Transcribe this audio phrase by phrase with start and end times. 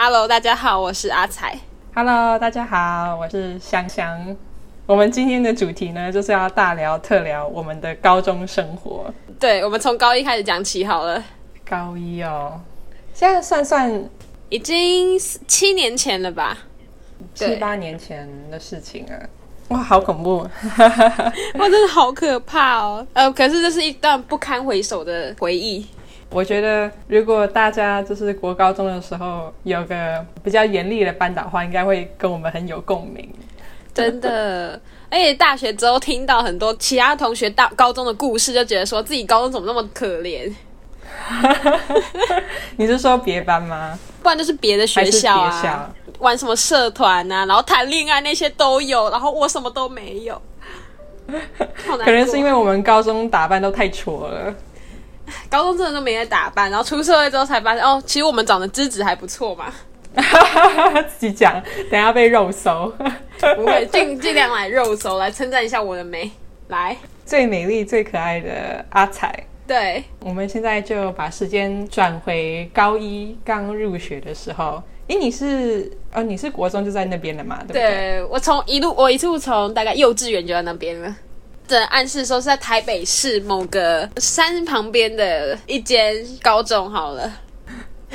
[0.00, 1.58] Hello，大家好，我是阿彩。
[1.92, 4.36] Hello，大家好，我是香香。
[4.86, 9.12] 我们今天的主题呢，就是要大聊特聊我们的高中生活。
[9.40, 11.20] 对，我们从高一开始讲起好了，
[11.68, 12.60] 高一哦，
[13.12, 14.08] 现在算算
[14.50, 16.56] 已经七年前了吧？
[17.34, 19.18] 七八年前的事情啊。
[19.70, 20.38] 哇，好恐怖！
[21.58, 23.04] 哇，真的好可怕哦。
[23.14, 25.84] 呃，可是这是一段不堪回首的回忆。
[26.30, 33.28] 我觉得，如果大家就是国高中的时候有个比较严厉的班导的话，应该会跟我们很有共鸣。
[33.94, 40.52] 真的，而且大学之后听到很多其他同学大高中的故事，就觉得说自己高中怎么那么可怜，
[42.76, 43.98] 你是说别班吗？
[44.22, 50.40] 不然就是别的学校还是别校啊，玩什么社团啊，然后谈恋爱那些都有，然后我什么都没有。
[51.86, 54.54] 可能是因为我们高中打扮都太挫了。
[55.50, 59.72] 高中真的都没在打扮，然后出社会之后才发现，哦，其实我们长得资质还不错嘛。
[61.16, 62.92] 自己讲，等下被肉搜。
[63.56, 66.30] 不会，尽尽量来肉搜，来称赞一下我的美。
[66.68, 69.44] 来，最美丽、最可爱的阿彩。
[69.66, 74.82] 对，我们现在就把时间转回高一刚入学的时候。
[75.08, 77.58] 诶，你是呃，你是国中就在那边了嘛？
[77.60, 77.82] 对不对？
[77.82, 81.14] 对我从一路，我一路从大概幼稚园就在那边了。
[81.68, 87.30] 这暗示说是在台北市某个山旁边的一间高中好了，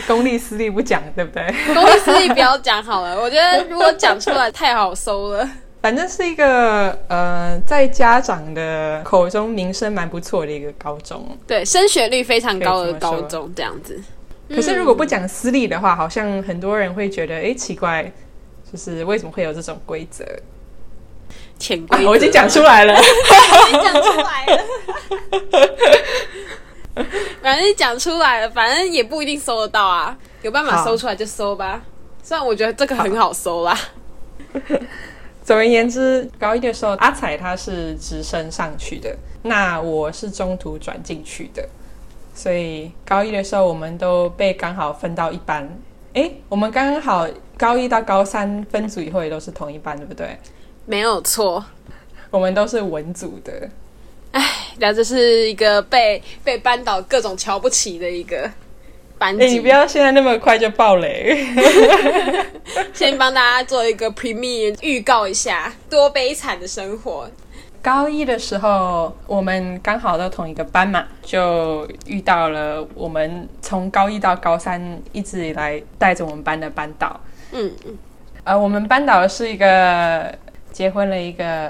[0.08, 1.54] 公立私立不讲，对不对？
[1.72, 5.48] 公立私立不要讲好了，我觉得如果讲出来太好搜了。
[5.84, 11.38] 反正是一个呃，在家长的口中名声蛮不错的一个高中。
[11.46, 14.02] 对，升学率非常高的高中这样子。
[14.50, 18.12] 可是如果不讲私立的话，好像很多人会觉得，诶，奇怪，
[18.72, 20.26] 就是为什么会有这种规则？
[21.60, 22.94] 潜规则、啊我已经讲出来了。
[23.00, 24.64] 已经讲出来了。
[27.42, 30.18] 反正讲出来了，反正也不一定搜得到啊。
[30.42, 31.82] 有办法搜出来就搜吧。
[32.22, 33.78] 虽然我觉得这个很好搜啦。
[35.44, 41.68] 总而言之，高一的时候，阿彩他是直升上去的，那我是中途转进去的，
[42.34, 45.70] 所以高一的时候我们都被刚好分到一班。
[46.14, 47.28] 哎，我们刚刚好
[47.58, 50.38] 高一到高三分组以后也都是同一班，对不对？
[50.86, 51.64] 没有错。
[52.30, 53.70] 我们都是文组的，
[54.80, 58.50] 然后这是一个被被班导各种瞧不起的一个
[59.18, 59.68] 班诶，你不。
[59.68, 61.46] 要现在那么快就爆雷。
[62.92, 67.30] 先帮大家做一个 premiere 预告一下多悲惨的生活。
[67.82, 77.20] 高一的时候，我们刚好都同一个班嘛，就遇到了我们从高一到高三一直以来带着我们班的班导。
[77.52, 77.98] 嗯嗯，
[78.46, 80.34] 呃，我们班导是一个
[80.74, 81.68] 结婚了一个，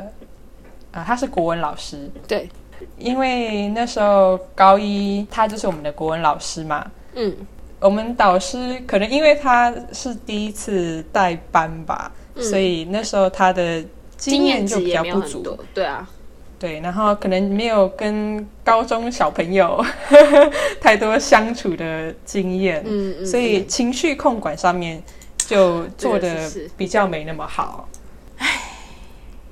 [0.92, 2.50] 啊，他是国文老师，对，
[2.98, 6.90] 因为那时候高一他就是我们的国文老师嘛。
[7.14, 7.36] 嗯，
[7.80, 13.84] 我们导师可能因为他是第一次带班吧，所以那时候他的
[14.18, 15.60] 经验就比较不足。
[15.74, 16.10] 对啊，
[16.58, 19.86] 对，然后可能没有跟高中小朋友
[20.82, 25.04] 太多相处的经验，嗯嗯，所以情绪控管上面
[25.38, 27.88] 就做的比较没那么好。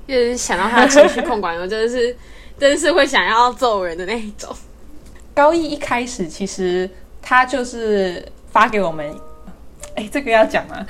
[0.06, 2.16] 就是想到他的情绪控管，我真的是
[2.58, 4.54] 真的是会想要揍人的那一种。
[5.34, 6.88] 高一一开始，其实
[7.22, 9.14] 他就是发给我们，
[9.94, 10.86] 哎，这个要讲吗？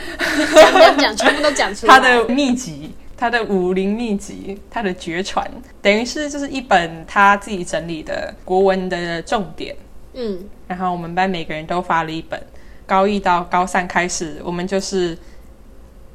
[0.55, 1.95] 讲讲讲，全部都讲出来。
[1.95, 5.49] 他的秘籍，他的武林秘籍，他的绝传，
[5.81, 9.77] 等于是就是一本他自己整理的国文的重点。
[10.15, 12.43] 嗯，然后我们班每个人都发了一本，
[12.85, 15.17] 高一到高三开始，我们就是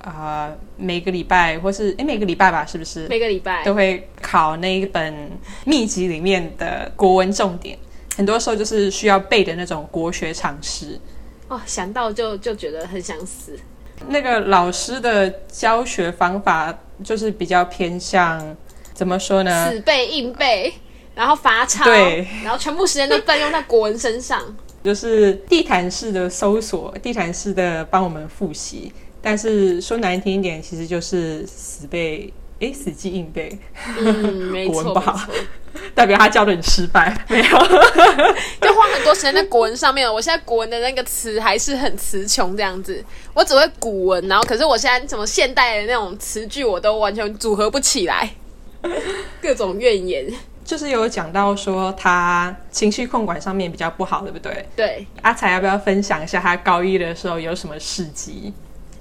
[0.07, 5.31] 啊、呃每个礼拜或是诶每个礼拜吧，是不是每个礼拜都会考那一本
[5.65, 7.77] 秘籍里面的国文重点？
[8.15, 10.99] 很多时候就是需要背的那种国学常识。
[11.49, 13.59] 哦，想到就就觉得很想死。
[14.07, 18.55] 那个老师的教学方法就是比较偏向
[18.93, 19.71] 怎么说呢？
[19.71, 20.73] 死背硬背，
[21.15, 24.41] 然后罚抄，对，然后全部时间都占用在国文身上。
[24.83, 28.93] 就是地毯式的搜索，地毯式的帮我们复习。
[29.21, 33.57] 但是说难听一点，其实就是死背，哎，死记硬背，
[33.99, 34.13] 嗯，
[34.51, 35.45] 没错，国文不好没错
[35.93, 37.15] 代表他教的很失败。
[37.27, 37.43] 没有，
[38.61, 40.11] 就花很多时间在国文上面。
[40.11, 43.03] 我现在国文的那个词还是很词穷这样子，
[43.33, 48.31] 我只会古文，然后可是我现在什么现代的那种词句，我都完全组合不起来，
[49.41, 50.25] 各种怨言。
[50.65, 54.65] 就是有讲到说他情绪控管上面比较不好，对不对？
[54.75, 58.51] 对，阿才要不要分享一下他高一的时候有什么事迹？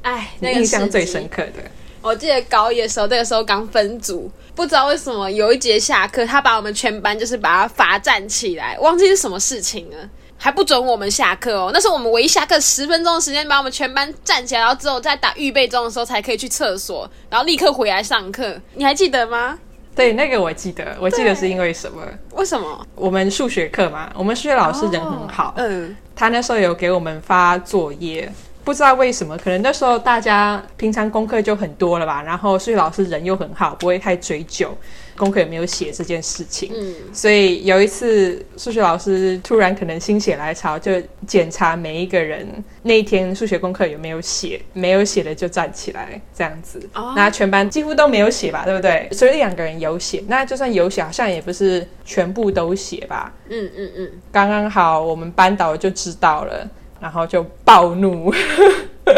[0.07, 1.55] 哎，那个印象最深刻的？
[2.01, 9.97] 我记得高一的时候，那个时候刚分组，不知道为什么有一节下课，他把我们全班就是把他罚站起来，忘记是什么事情了。
[10.39, 11.71] 还不准我们下课哦。
[11.73, 18.57] 那是我们唯一下课十分钟的时间，把我们全班站起来，然后之后在打预备钟的时候才可以去厕所，然后立刻回来上课。
[18.75, 19.59] 你还记得吗？
[19.97, 22.03] 对，那个我记得，我记得是因为什么？
[22.35, 22.87] 为什么？
[22.95, 28.31] 我们数学课嘛，我们数学老师人很好，嗯，他那时候有给我们发作业，
[28.67, 34.77] 不知道为什么，可能那时候大家平常功课就很多了吧，然后数学老师人又很好，不会太追究
[35.17, 36.73] 功课有没有写这件事情。
[36.75, 42.45] 嗯，所以有一次数学老师突然可能心血来潮，就检查每一个人
[42.83, 46.83] 那一天数学功课有没有写，没有写的就站起来这样子。
[46.93, 49.09] 哦那全班几乎都没有写吧，对不对？
[49.13, 53.33] 所以一两个人有写，那就算有写，好像也不是全部都写吧。
[53.49, 56.69] 嗯嗯嗯，刚刚好，我们班导就知道了，
[57.07, 58.35] 然后就暴怒，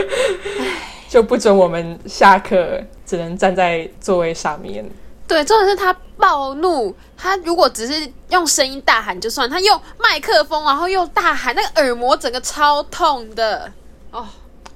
[1.08, 4.84] 就不准我们下课，只能站在座位上面。
[5.26, 13.72] 对，重点是他暴怒，他如果只是用声音大喊就算，他用麦克风，然后又大喊，那个耳膜整个超痛的。
[14.10, 14.26] 哦，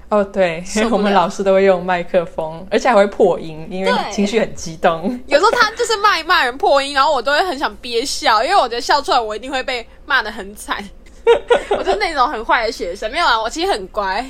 [0.09, 5.21] 哦，对我们老师都会用麦克风，而且还会破音，因为情绪很激动。
[5.27, 10.83] 有时候他就是骂一骂人破音，然后我都会很想憋笑，因为我觉得笑出来我一定会被骂的很惨。
[11.77, 14.25] 我就那种很坏的学生，没有啊，我其实很乖。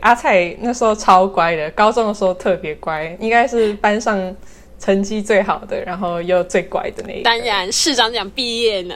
[0.00, 4.36] 阿菜那时候超乖的，高中的时候特别乖，应该是班上
[4.78, 7.24] 成绩最好的，然后又最乖的那一个。
[7.24, 8.94] 当然，市长奖毕业呢，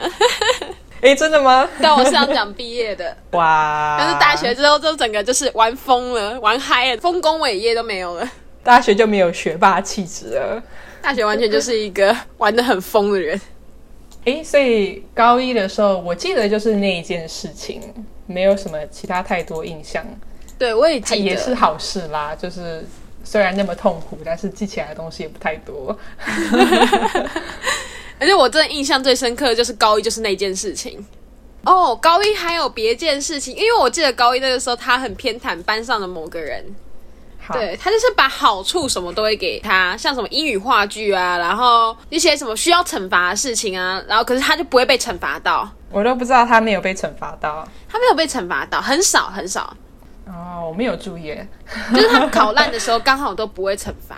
[1.01, 1.67] 诶，真的吗？
[1.81, 3.95] 对，我市长奖毕业的，哇！
[3.97, 8.29] 但是大学之后就整个就是玩疯了，玩嗨了，丰功伟业都没有了。
[8.63, 10.61] 大学就没有学霸气质了。
[11.01, 13.39] 大学完全就是一个玩的很疯的人。
[14.25, 17.81] 诶，所以高一的时候，我记得就是那一件事情，
[18.25, 20.05] 没有什么其他太多印象。
[20.57, 21.29] 对，我也它记得。
[21.29, 22.85] 也是好事啦，就是
[23.23, 25.97] 虽然那么痛苦，但是记起来的东西也不太多。
[28.19, 31.05] 而且我真的印象最深刻的就是高一，就是那件事情。
[31.63, 36.65] 哦，高一还有别件事情，因为我记得高一那个时候他很偏袒班上的某个人，
[37.49, 47.67] 好，对他就是把好处什么都会给他，像什么英语话剧啊，然后一些什么需要惩罚的事情啊，然后可是他就不会被惩罚到，我都不知道他没有被惩罚到。
[47.87, 49.75] 他没有被惩罚到，很少很少，
[50.27, 51.35] 哦，我没有注意。
[51.91, 54.15] 就是他考烂的时候刚好都不会惩罚，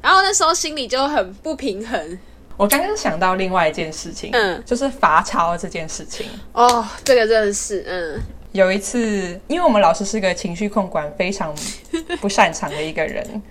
[0.00, 2.18] 然后那时候心里就很不平衡。
[2.56, 6.26] 我刚刚想到另外一件事情，嗯就是罚抄这件事情。
[6.52, 8.20] 哦，这个真的是，嗯，
[8.52, 11.54] 有一次，因为我们老师是个情绪控管非常
[12.20, 13.42] 不擅长的一个人，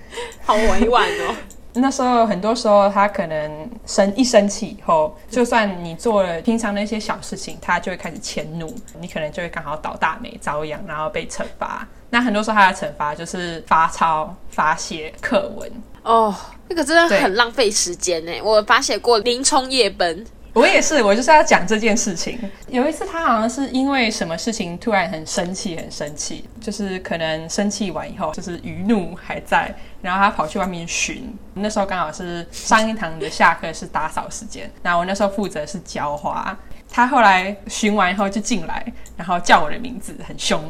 [0.43, 1.35] 好委婉哦。
[1.73, 11.87] 那时候很多时候他可能生一生气以后，就算你做了平常的一些小事情，他就会开始迁怒，你可能就会刚好倒大霉遭殃，然后被惩罚。
[12.09, 15.71] 那很多时候他的惩罚就是罚抄、罚写课文。
[16.03, 16.35] 哦，
[16.67, 18.33] 那个真的很浪费时间呢。
[18.43, 22.37] 我罚写过林冲夜奔，我也是，我就是要讲这件事情。
[22.67, 31.33] 有一次，他好像是因为什么事情突然很生气，很生气，就是可能生气完以后，就是余怒还在，然后他跑去外面巡。
[31.53, 36.57] 那时候刚好是上一堂的下课是打扫时间，那我那时候负责是浇花。
[36.89, 40.61] 他后来巡完以后就进来，然后叫我的名字，很凶，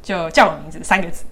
[0.00, 1.24] 就叫我名字三个字。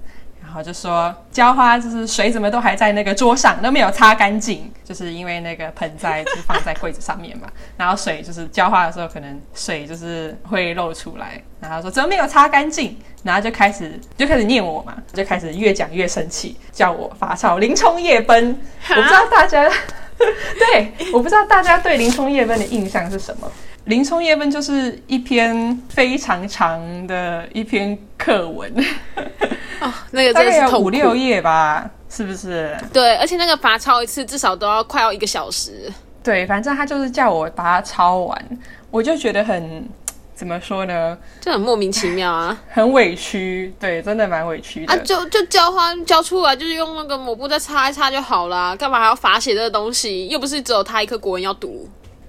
[0.54, 18.56] 然后就说浇花就是水怎么都还在那个桌上都没有擦干净，就是因为那个盆栽就是放在柜子上面嘛，然后水就是浇花的时候可能水就是会漏出来，然后说怎么没有擦干净，然后就开始就开始念我嘛，就开始越讲越生气，叫我罚抄林冲夜奔，
[18.90, 19.68] 我不知道大家
[20.16, 23.50] 对，我不知道大家对林冲夜奔的印象是什么。
[23.84, 28.72] 林冲夜奔就是一篇非常长的一篇课文，
[29.80, 32.74] 哦，那个大概有真的是五六页吧，是不是？
[32.92, 35.92] 对，而且那个罚抄一次至少都要快要一个小时。
[36.22, 38.58] 对，反正他就是叫我把它抄完，
[38.90, 39.86] 我就觉得很
[40.34, 42.58] 怎么说呢，就很莫名其妙啊！
[42.70, 43.74] 很委屈。
[43.78, 44.92] 对，真的蛮委屈的。
[44.94, 50.26] 啊，就就交花交出来，就是用那个抹布再擦一擦就好啦，干嘛还要罚写这个东西？
[50.28, 51.86] 又不是只有他一科国文要读。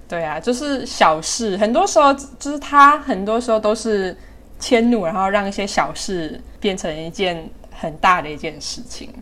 [0.08, 4.16] 对啊，就是小事，很多时候就是他很多时候都是
[4.58, 9.12] 迁怒，然后让一些小事变成一件很大的一件事情。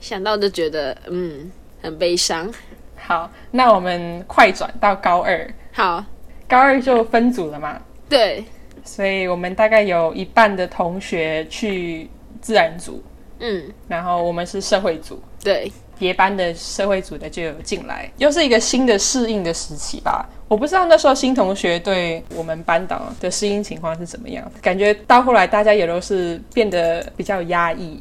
[0.00, 2.52] 想到就觉得嗯很悲伤。
[2.96, 6.04] 好，那我们快转到高二，好，
[6.48, 8.44] 高二就分组了嘛，对，
[8.84, 12.08] 所以我们大概有一半的同学去
[12.40, 13.02] 自然组，
[13.40, 15.20] 嗯，然后我们是社会组。
[15.42, 15.70] 对，
[16.02, 20.28] 别班的社会组的就有进来，又是一个新的适应的时期吧。
[20.48, 28.00] 我不知道那时候新同学对我们班导的适应情况是怎么样，感觉到后来大家也都是变得比较压抑。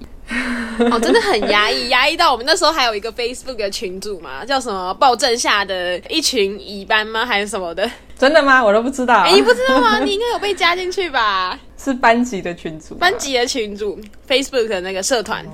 [0.89, 7.23] 哦，真的很压抑， 压抑到我们那时候还有一个 Facebook 的群组嘛，叫什么“暴政下的一群乙班”吗？
[7.23, 7.87] 还是什么的？
[8.17, 8.63] 真的吗？
[8.63, 9.21] 我都不知道。
[9.21, 9.99] 哎、你不知道吗？
[9.99, 11.59] 你应该有被加进去吧？
[11.77, 15.45] 是班级的群组，班级的群组，Facebook 的那个社团。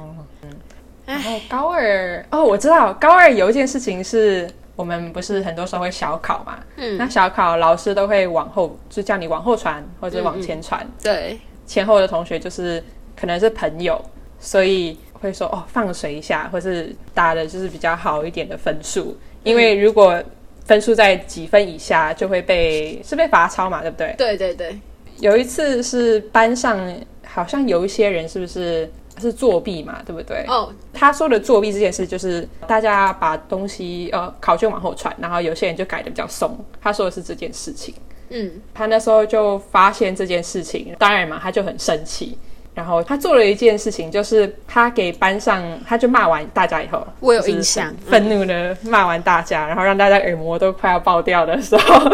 [1.07, 6.97] 然后高二哦，我知道高二有一件事情是我们不是很多时候会小考嘛，嗯。
[6.97, 12.83] 那小考老师都会往后，就叫你往后传或者往前传，对，前后的同学就是
[13.19, 13.99] 可能是朋友，
[14.39, 20.21] 所以会说哦放水一下，或是打的就是比较好一点的分数，因为如果
[20.65, 24.13] 分数在几分以下，就会被是被罚抄嘛，对不对？
[24.17, 24.77] 对对对，
[25.19, 26.77] 有一次是班上
[27.25, 30.45] 好像有一些人是不是是作弊嘛，对不对？
[30.47, 36.57] 哦，他说的作弊这件事，就是大家把东西呃考卷往后传，然后有些人就改的比较松。
[36.81, 37.93] 他说的是这件事情，
[38.29, 42.37] 嗯，他那时候就发现这件事情，当然嘛，他就很生气。
[42.77, 52.07] 然后他做了一件事情，就是他给班上，他就骂完大家以后，我有印象嗯愤怒的骂完大家，然后让大家耳膜都快要爆掉的时候，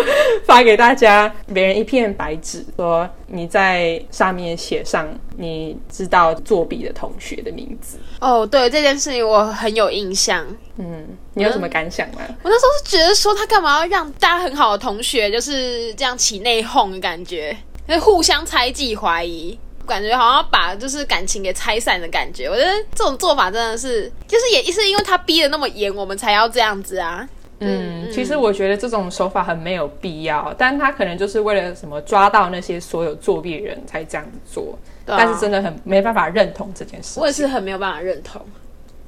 [0.45, 5.05] 发给大家每人一片白纸，说你在上面写上
[5.35, 7.97] 你知道作弊的同学的名字。
[8.21, 10.45] 哦，对这件事情我很有印象。
[10.77, 12.21] 嗯，你有什么感想吗？
[12.41, 17.55] 我那时候是觉得说，他干嘛要让大家很好的同学就是这样起内讧的感觉，
[17.85, 22.47] 就是互相猜忌、怀疑，感觉好像把就是感情给拆散的感觉。
[22.49, 27.27] 我觉得这种做法真的是，就是也是因为他逼的那么严，我们才要这样子啊。
[27.59, 37.31] 嗯，其实我觉得这种手法很没有必要，但他可能就是为了什么抓到那些所有作弊人才这样子做，啊但是真的很没办法认同这件事我也。
[37.31, 38.41] 是很没有办法认同，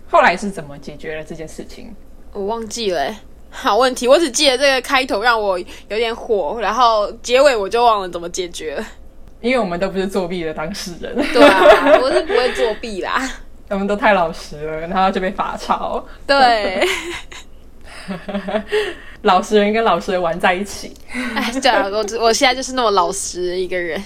[0.09, 1.93] 后来是怎么解决了这件事情？
[2.31, 3.17] 我忘记了欸、
[3.49, 8.85] 好问题，我只记得这个开头让我有点火，然后结尾我就忘了怎么解决了。
[9.41, 13.21] 因为我们都不是作弊的当事人，对啊，我是不会作弊啦。
[13.69, 16.03] 我们都太老实了，然后就被罚抄。
[16.27, 16.87] 对，
[19.23, 20.93] 老实人跟老实人玩在一起，
[21.35, 24.03] 哎，对啊，我我现在就是那么老实的一个人。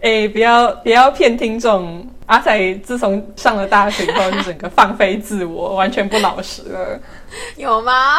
[0.00, 2.06] 哎，不要不要骗听众。
[2.26, 7.00] 阿仔自从上了大学以后，就整个放飞自我，完全不老实了，
[7.56, 8.18] 有吗？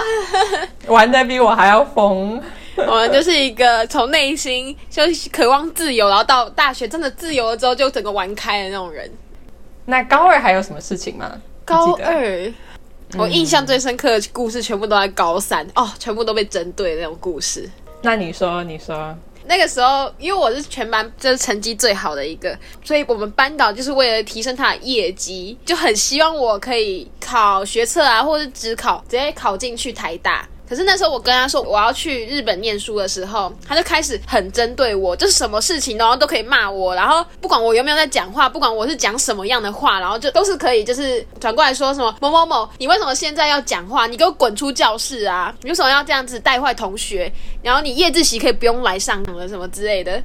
[0.88, 2.38] 玩的比我还要疯。
[2.90, 9.10] 我们就是一个从内心就是渴望自由，然后到大学真的自由了之后，就整个玩开的那种人。
[9.86, 11.42] 那高二还有什么事情吗？
[11.66, 12.54] 高二，
[13.18, 17.70] 我印象最深刻的故事全部都在高三哦，全部都被针对的那种故事。
[18.02, 30.48] 那你说，你说，那个时候，因为我是全班就是成绩最好的一个，所以我们班导就是为了提升他的业绩，就很希望我可以考学测啊，或者是只考直接考进去台大。
[30.72, 44.08] 可是那时候我跟他说我要去日本念书的时候，他就开始很针对我，就是什么事情然后都可以骂我，然后不管我有没有在讲话，不管我是讲什么样的话，然后就都是可以，就是转过来说什么某某某，你为什么现在要讲话？
[44.08, 45.54] 你给我滚出教室啊！
[45.64, 47.30] 你为什么要这样子带坏同学？
[47.62, 50.24] 然后你夜自习可以不用来上了什么之类的，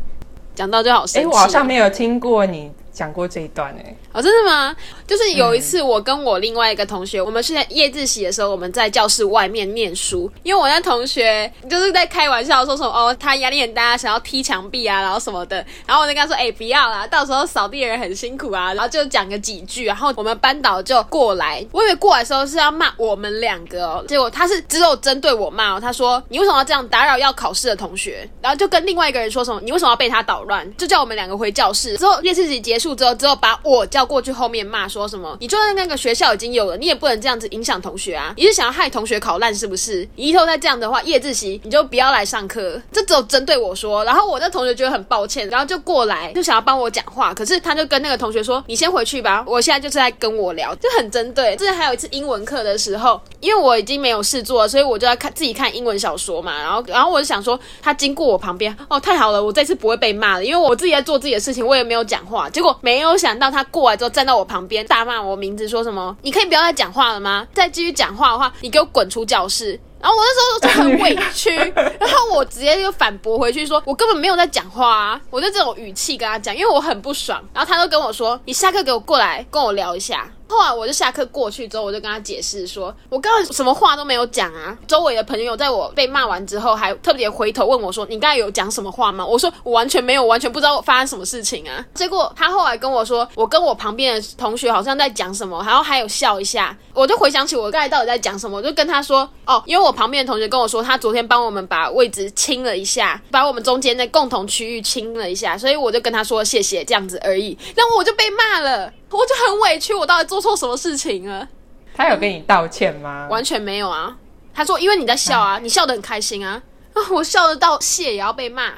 [0.55, 3.95] 讲到就好生哎，我好像没有听过你讲过这一段哎。
[4.13, 4.75] 哦，真的吗？
[5.07, 10.31] 就是有一次，我跟我另外一个同学，我们是在夜自习的时候，我们在教室外面念书。
[10.43, 15.57] 因为我那同学就是在开玩笑说什么哦，他压力很大，想要踢墙壁啊，然后什么的。
[15.87, 18.73] 然后我就跟他说，哎、不要啦，到时候扫地的人很辛苦啊。
[18.73, 25.79] 然后就讲个几句，然后我们班导就过来，我以为过来的时候是要骂我们两个哦，结果他是只有针对我骂哦。
[25.79, 28.27] 他说你为什么要这样打扰要考试的同学？
[28.41, 30.77] 然后就跟另外一个人说什么，你为什么要被他捣乱？
[30.77, 31.97] 就叫我们两个回教室。
[31.99, 38.33] 之后夜自习结束之后，之后把我叫过去后面骂，说什么你就算那个学校已经有了，你也不能这样子影响同学啊！
[38.37, 40.09] 你是想要害同学考烂是不是？
[40.17, 42.81] 以后再这样的话，夜自习你就不要来上课。
[42.93, 51.57] 这只有针对我说，然后我那同学觉得很抱歉，然后就过来就想要帮我讲话，可是他就跟那个同学说：“你先回去吧，我现在就是在跟我聊。”就很针对。
[51.57, 56.57] 之前还有一次英文课的时候，因为我已经没有事做了，所以我就要看自己看英文小说嘛。
[56.59, 62.49] 然后，然后我就想说，他经过我旁边，哦，太好了，我这次不会被骂了，因为我自己在做自己的事情，我也没有讲话。
[62.51, 67.47] 结果没有想到他过来之后站到我旁边，大骂我名字，说什么：“你可以不要再讲话了吗？
[67.53, 71.51] 再继续讲话的话，你给我滚出教室。”然后我那时候就很委屈，
[71.99, 77.43] 然后我直接就反驳回去说：“我根本没有在讲话啊！”我就这种语气跟他讲，因为我很不爽。
[77.53, 111.49] 然后他都跟我说：“你下课给我过来跟我聊一下。”后来我就下课过去之后，我就跟他解释说：“我刚刚什么话都没有讲啊！”周围的朋友在我被骂完之后，还特别回头问我说：“你刚才有讲什么话吗？”我说：“我完全没有，完全不知道我发生什么事情啊！”结果他后来跟我说：“我跟我旁边的同学好像在讲什么，然后还有笑一下。”我就回想起我刚才到底在讲什么，我就跟他说：“哦，因为我旁边的同学跟我说，他昨天帮我们把位置清了一下，把我们中间的共同区域清了一下，所以我就跟他说谢谢这样子而已。”然后我就被骂了，我就很委屈，我到底做错什么事情了？
[111.95, 113.27] 他有跟你道歉吗？
[113.31, 114.17] 完全没有啊！
[114.53, 118.73] 他说：“因为你在笑啊，你笑得很开心啊。”啊，我笑得到谢也要被骂。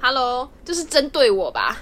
[0.00, 1.78] Hello，就是针对我吧？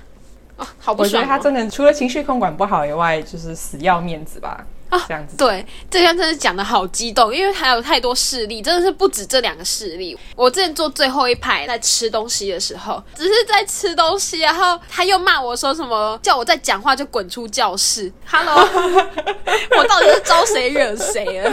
[0.57, 1.19] 哦，好不我觉。
[1.19, 4.67] 得他真的除了情绪控管不好以外，就是死要面子吧。
[5.07, 5.37] 这样子。
[5.37, 10.19] 对，这样真的讲的好激动，因为还有太多事例，真的是不止这两个事例。
[10.37, 18.13] 我之前坐最后一排在吃东西的时候，只是在吃东西，然后他又骂我说什么，叫我在讲话就滚出教室。
[18.27, 18.57] Hello，
[19.77, 21.53] 我到底是招谁惹谁了？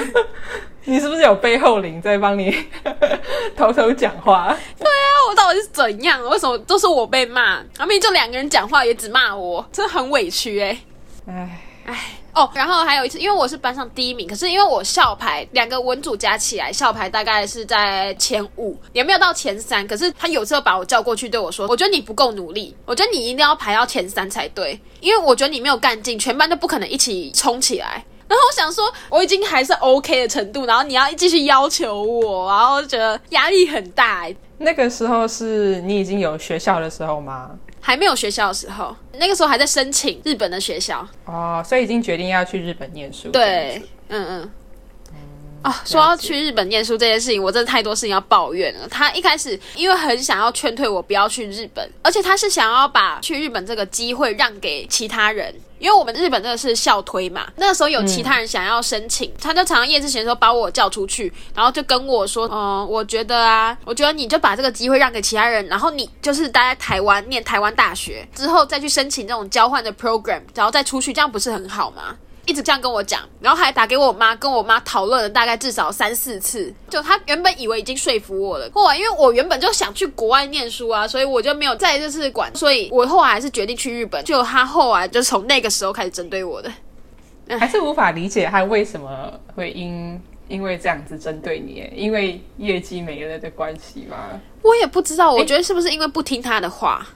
[0.86, 2.66] 你是不是有背后灵在帮你
[3.56, 4.56] 偷偷讲话？
[4.78, 6.24] 对啊我到底是怎样？
[6.30, 7.60] 为什么都是我被骂？
[7.80, 10.80] 明明就两个人讲话，也只骂我，真的很委屈哎、
[11.28, 19.86] 唉，唉，哦，然后还有一次，因为我是班上第一名，可是因为我校排两个文组加起来，校排大概是在前五，也没有到前三。
[19.86, 34.28] 可是他有时候把我叫过去对我说：“我觉得你不够努力，我觉得你一定要排到前三才对，因为我觉得你没有干劲，全班都不可能一起冲起来。”然后我想说，我已经还是 OK 的程度，然后你要继续要求我，然后我就觉得压力很大、
[34.60, 37.50] 那个时候是你已经有学校的时候吗？
[37.82, 41.08] 还没有学校的时候，那个时候还在申请日本的学校。
[41.26, 43.30] 哦，所以已经决定要去日本念书。
[43.30, 44.52] 对，嗯嗯。
[45.64, 48.88] 哦，说要去日本念书这件事情，我真的太多事情要抱怨了。
[48.88, 57.46] 他一开始因为很想要劝退我不要去日本，而且他是想要把去日本这个机会让给其他人，因为我们日本这个是校推嘛。
[57.58, 76.74] 那个时候有其他人想要申请，他就常常夜自习的时候把我叫出去，然后就跟我说：“嗯，我觉得啊，我觉得你就把这个机会让给其他人，然后你就是待在台湾念台湾大学之后再去申请这种交换的 program，然后再出去，这样不是很好吗？”一直这样跟我讲，然后还打给我妈，跟我妈讨论了大概至少三四次。
[76.90, 84.24] 就他原本以为已经说服我了，后来因为我原本就想去国外念书啊，所以我就没有再就是管，所以我后来还是决定去日本。
[84.26, 86.72] 就他后来就从那个时候开始针对我的。
[87.60, 94.18] 还是无法理解他为什么会因因为这样子针对你，因为业绩没了的关系吗？
[94.62, 97.08] 我也不知道，我觉得是不是因为不听他的话？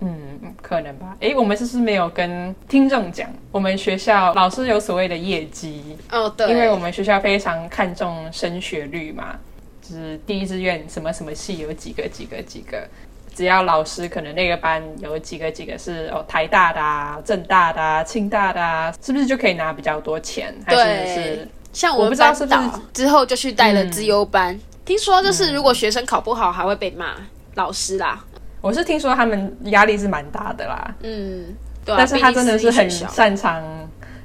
[0.00, 1.16] 嗯，可能吧。
[1.20, 5.96] 哎，我们是不是没有跟听众讲，我们学校老师有所谓的业绩？
[6.10, 9.36] 哦，对，因为我们学校非常看重升学率嘛，
[9.80, 12.86] 就是第一志愿什么什么系有几个几个几个，
[13.34, 20.54] 只要老师可能那个班有几个几个是哦台大的啊、正大的啊、清大的啊，是不是就可以拿比较多钱？
[20.66, 22.60] 还是对是像我我不知道是不是
[22.92, 27.14] 之后就去带了资优班，听说就是如果学生考不好还会被骂
[27.54, 28.22] 老师啦。
[28.60, 33.62] 我是听说他们压力是蛮大的啦，嗯，对啊、但是他真的是很擅长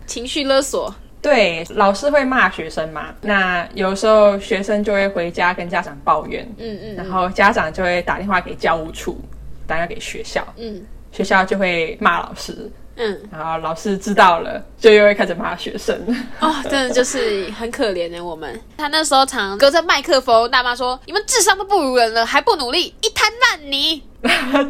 [0.06, 0.94] 情绪勒索。
[1.22, 3.14] 对，老师会骂学生嘛？
[3.22, 6.96] 那有时候学生就会回家跟家长抱怨，嗯嗯。
[6.96, 9.22] 然后家长就会打电话给教务处，
[9.68, 10.82] 打电话给学校，嗯。
[11.12, 12.72] 学校就会骂老师，
[13.04, 16.00] 嗯，然后老师知道了，就又会开始骂学生。
[16.40, 18.62] 哦，真的就是很可怜的我们。
[18.78, 24.04] 他那时候常隔着麦克风大骂说：“你们智商都不如人了，还不努力，一滩烂泥。”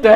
[0.02, 0.14] 对，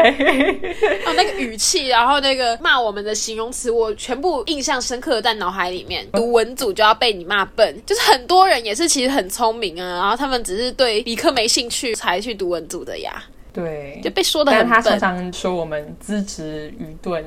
[1.06, 6.08] 哦，那个语气，然后那个骂我们的形容词，我全部印象深刻在脑海里面。
[6.14, 14.84] 读文组就要被你骂笨，就是很多人也是其实很聪明啊，然后他们只是对理科没兴趣才去读文组的呀，对就，被说的但很笨。
[14.84, 17.22] 他常常说我们资质愚钝。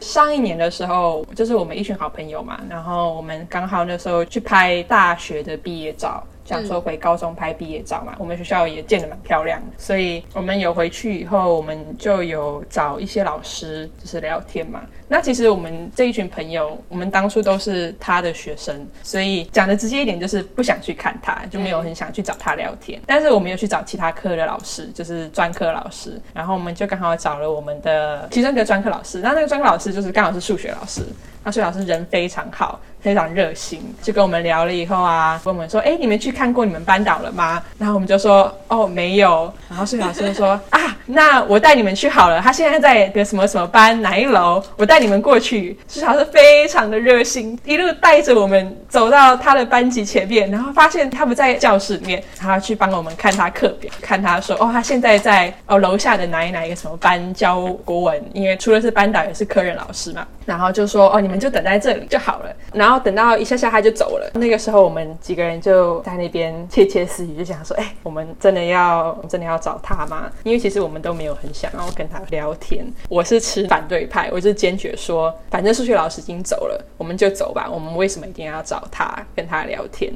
[0.00, 8.16] 上一年的时候，就是我们一群好朋友嘛，然后我们刚好那时候去拍大学的毕业照，想说回高中拍毕业照嘛。
[8.18, 14.82] 我们学校也建得蛮漂亮的，所以我们有回去以后，我们就有找一些老师就是聊天嘛。
[15.08, 23.00] 那其实我们这一群朋友，我们当初都是他的学生，所以讲的直接一点就是不想去看他，就没有很想去找他聊天。
[23.06, 29.20] 但是我们有去找其他科的老师，就是专科老师，然后我们就刚好找了我们的其中一个专科老师。
[29.20, 31.02] 那那个专科老师就是刚好是数学老师，
[31.42, 64.30] 那数学老师人非常好，非常热心，就跟我们聊了以后啊，问我们说：“哎，你们去看过你们班导了吗？”然后我们就说：“哦，没有。”然后数学老师就说：“啊，那我带你们去好了，他现在在个什么什么班哪一楼，我带你们过去。”数学老师非常的热心，一路带着我们走到他的班级前面，然后发现他不在教室里面，然后去帮我们看他课表，看他说：“哦，他现在在哦楼下的哪一哪一个什么班教国文，因为除了是班导也是科任老师嘛。”然后就说：“哦，你们就等在这里就好了。”然后等到一下下他就走了。
[64.34, 72.84] 那个时候我们几个人就在那边窃窃私语，就想说：“哎，我们真的要真的要找他吗？”因为其实我们都没有很想要跟他聊天。
[73.08, 77.68] 我是持反对派，我就坚决说，反正数学老师已经走了，我们就走吧。
[77.70, 80.12] 我们为什么一定要找他跟他聊天？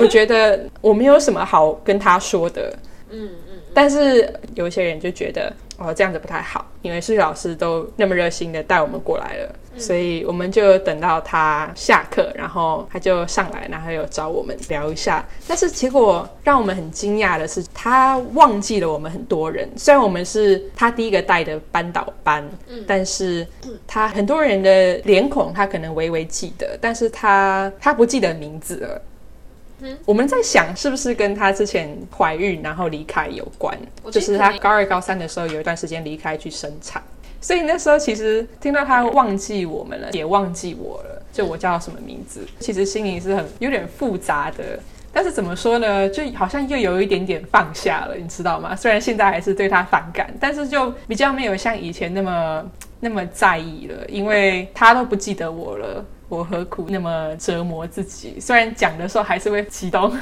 [0.00, 2.76] 我觉得我没有什么好跟他说的。
[3.12, 3.28] 嗯
[3.74, 15.26] 但是有一些人就觉得哦这样子不太好，因为数学老师都那么热心的带我们过来了，所以我们就等到他下课，然后他就上来，然后有找我们聊一下。
[15.46, 19.68] 但是结果让我们很惊讶的是，他忘记了我们很多人。
[19.76, 22.48] 虽然我们是他第一个带的班导班，
[22.86, 23.46] 但是
[23.86, 29.02] 他很多人的脸孔他可能微微记得，但是他他不记得名字了。
[30.04, 33.76] 我们在想，是不是跟她之前怀孕然后离开有关？
[34.10, 37.02] 就是她高二、高三的时候有一段时间离开去生产，
[37.40, 44.78] 所以那时候其实听到她忘记我们了，也忘记我了，就我叫什么名字，其实心里是很有点复杂的。
[45.12, 48.76] 但是怎么说呢，就好像又有一点点放下了，你知道吗？
[48.76, 52.64] 虽然现在还是对他反感，但是就比较没有像以前那么
[53.00, 56.04] 那么在意了，因为他都不记得我了。
[56.30, 58.38] 我何苦那么折磨自己？
[58.40, 60.16] 虽然讲的时候还是会激动。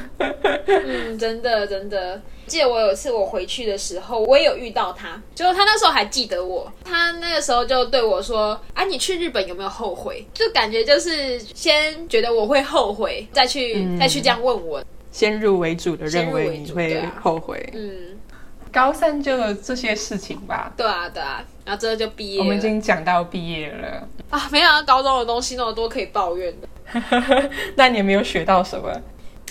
[0.66, 2.20] 嗯，真的真的。
[2.46, 6.72] 记得我有一次我回去的时候，我也有遇到他，就他那时候还记得我。
[6.82, 14.82] 他那个时候就对我说：“啊，你去日本有没有后悔？”就感觉就是先觉得我会后悔，再去再去这样问我。
[15.12, 17.70] 先入为主的认为你会后悔。
[17.74, 18.17] 嗯。
[18.72, 20.72] 高三就这些事情吧。
[20.76, 22.40] 对啊，对啊，然后之后就毕业。
[22.40, 24.48] 我们已经讲到毕业了啊！
[24.52, 26.68] 没想到高中的东西那么多可以抱怨的。
[27.76, 28.90] 那你有没有学到什么？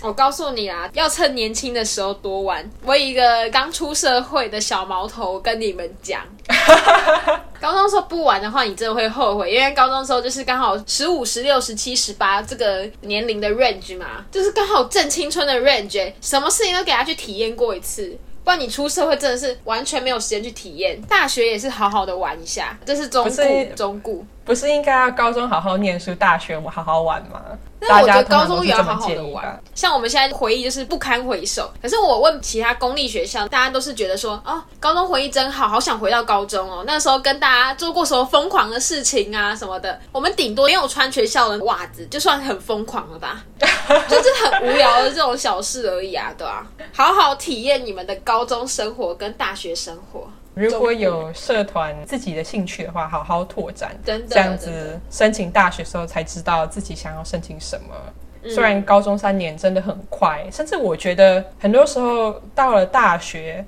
[0.03, 2.63] 我告诉你啊，要趁年轻的时候多玩。
[2.83, 6.21] 我一个刚出社会的小毛头跟你们讲，
[7.59, 9.51] 高中时候不玩的话，你真的会后悔。
[9.51, 18.15] 因为高中时候就是刚好十五、十六、十七、十八这个年龄的 range 嘛，就是刚好正青春的 range，什么事情都给他去体验过一次。
[18.47, 24.25] 不然你出社会真的是完全没有时间去体验，大学也是好好的玩一下，这是中顾中顾。
[24.45, 27.41] 不是应该要高中好好念书，大学我好好玩吗？
[27.79, 29.61] 那我觉得高中也要好好的玩。
[29.75, 31.71] 像我们现在回忆就是不堪回首。
[31.81, 36.83] 可是我问其他公立学校，大家都是觉得说，哦，高中回忆真好，好想回到高中哦。
[36.87, 39.99] 那时候跟大家做过什么疯狂的事情啊什么的。
[40.11, 43.43] 我们顶多没有穿学校的袜子，就算很疯狂了吧？
[43.59, 46.65] 就是很无聊的这种小事而已啊，对吧？
[46.93, 50.27] 好好体验你们的高中生活跟大学生活。
[50.57, 57.95] 如果有社团自己的兴趣的话，好好拓展，这样子申请大学时候才知道自己想要申请什么。
[58.49, 63.65] 虽然高中三年真的很快，甚至我觉得很多时候到了大学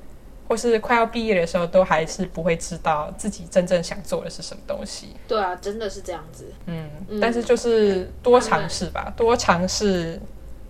[0.47, 5.15] 或是快要毕业的时候，都还是不会知道自己真正想做的是什么东西。
[5.27, 6.51] 对啊，真的是这样子。
[6.65, 6.89] 嗯，
[7.21, 10.19] 但是就是多尝试吧，多尝试，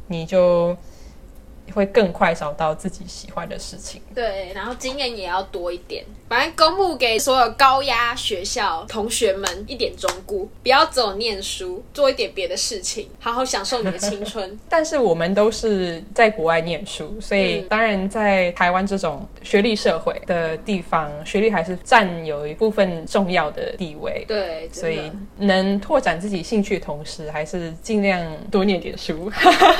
[0.07, 0.75] 你就。
[1.71, 4.01] 会更快找到自己喜欢的事情。
[4.13, 6.03] 对，然后经验也要多一点。
[6.27, 14.57] 反正公布给所有高压学校同学们一点忠告：不要只有念书，做一点别的事情，好好享受你的青春。
[14.69, 24.23] 但是我们都是在国外念书，所以当然在台湾这种学历社会的地方，学历还是占有一部分重要的地位。
[24.27, 29.31] 对，所以能拓展自己兴趣的同时，还是尽量多念点书。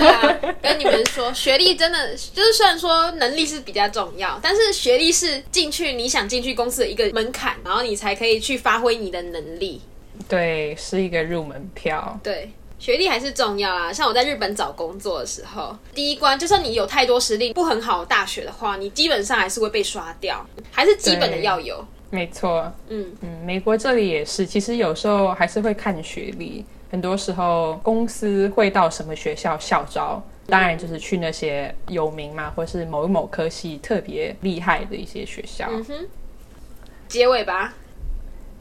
[0.63, 6.39] 跟你们说，学历真的就是虽然说能力是比较重要，但是学历是进去你想进。
[6.39, 9.81] 去公司的一个门槛，然后你才可以去发挥你的能力。
[10.29, 12.17] 对，是一个入门票。
[12.23, 13.91] 对，学历还是重要啦。
[13.91, 21.85] 像我在日本找工作的时候，第一关就算你有太多实力不很好的大学的话，你基本上还是会被刷掉，还是基本的要有。
[22.09, 26.65] 没错，嗯嗯，美国这里也是，其实有时候还是会看学历。
[26.89, 30.23] 很多时候公司会到什么学校校招。
[30.49, 35.67] 当然就是去那些有名嘛，或是某某科系特别厉害的一些学校。
[35.69, 36.07] 嗯哼。
[37.07, 37.73] 结尾吧，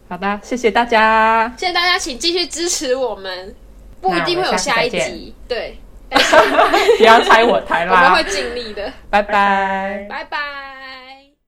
[0.08, 3.54] 好的，谢谢大家，谢谢大家，请继续支持我们，
[4.00, 5.76] 不一定会有下一集，对，
[6.96, 11.07] 不要猜我台啦，我们会尽力的，拜拜，拜拜。